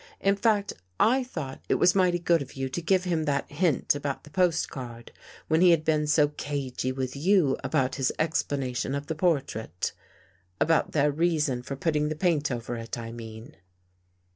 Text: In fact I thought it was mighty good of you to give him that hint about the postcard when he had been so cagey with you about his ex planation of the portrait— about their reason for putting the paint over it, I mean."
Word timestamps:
In 0.19 0.35
fact 0.35 0.73
I 0.99 1.23
thought 1.23 1.61
it 1.69 1.75
was 1.75 1.93
mighty 1.93 2.17
good 2.17 2.41
of 2.41 2.53
you 2.53 2.69
to 2.69 2.81
give 2.81 3.03
him 3.03 3.25
that 3.25 3.51
hint 3.51 3.93
about 3.93 4.23
the 4.23 4.31
postcard 4.31 5.11
when 5.47 5.61
he 5.61 5.69
had 5.69 5.85
been 5.85 6.07
so 6.07 6.29
cagey 6.29 6.91
with 6.91 7.15
you 7.15 7.55
about 7.63 7.97
his 7.97 8.11
ex 8.17 8.41
planation 8.41 8.97
of 8.97 9.05
the 9.05 9.13
portrait— 9.13 9.93
about 10.59 10.93
their 10.93 11.11
reason 11.11 11.61
for 11.61 11.75
putting 11.75 12.09
the 12.09 12.15
paint 12.15 12.49
over 12.49 12.75
it, 12.77 12.97
I 12.97 13.11
mean." 13.11 13.55